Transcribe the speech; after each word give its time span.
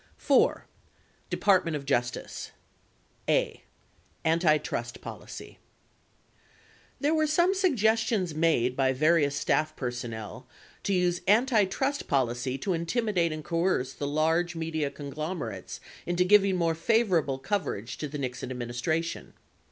4. 0.17 0.65
DEPARTMENT 1.29 1.75
OF 1.75 1.85
JUSTICE 1.85 2.49
a. 3.29 3.61
Antitrust 4.25 4.99
Policy 4.99 5.59
There 6.99 7.13
were 7.13 7.27
some 7.27 7.53
suggestions 7.53 8.33
made 8.33 8.75
by 8.75 8.93
various 8.93 9.35
staff 9.35 9.75
personnel 9.75 10.47
to 10.81 10.93
use 10.95 11.21
antitrust 11.27 12.07
policy 12.07 12.57
to 12.57 12.73
intimidate 12.73 13.31
and 13.31 13.43
coerce 13.43 13.93
the 13.93 14.07
large 14.07 14.55
media 14.55 14.89
conglom 14.89 15.37
erates 15.37 15.79
into 16.07 16.23
giving 16.23 16.55
more 16.55 16.73
favorable 16.73 17.37
coverage 17.37 17.99
to 17.99 18.07
the 18.07 18.17
Nixon 18.17 18.49
administra 18.49 19.03
tion. 19.03 19.33